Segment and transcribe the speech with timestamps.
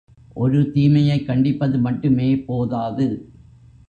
[0.35, 3.07] ஒரு தீமையைக் கண்டிப்பது மட்டுமே போதாது.